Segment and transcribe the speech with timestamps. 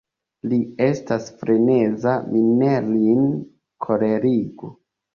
[0.53, 3.25] Li estas freneza; mi ne lin
[3.89, 4.77] kolerigu.